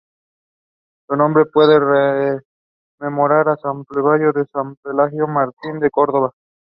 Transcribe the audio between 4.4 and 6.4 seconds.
San Pelagio, mártir en Córdoba.